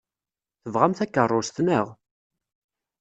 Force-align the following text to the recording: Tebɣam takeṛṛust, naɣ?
Tebɣam 0.61 0.93
takeṛṛust, 0.93 1.57
naɣ? 1.65 1.87